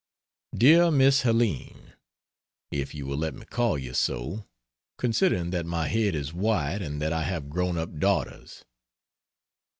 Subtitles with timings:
[0.57, 1.93] DEAR MISS HELENE,
[2.71, 4.47] If you will let me call you so,
[4.97, 8.65] considering that my head is white and that I have grownup daughters.